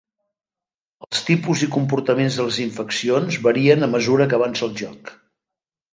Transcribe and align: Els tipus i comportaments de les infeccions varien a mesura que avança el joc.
Els 1.07 1.19
tipus 1.27 1.65
i 1.67 1.69
comportaments 1.75 2.39
de 2.39 2.47
les 2.47 2.59
infeccions 2.65 3.39
varien 3.49 3.89
a 3.89 3.91
mesura 3.95 4.31
que 4.33 4.39
avança 4.39 4.67
el 4.71 4.75
joc. 4.85 5.13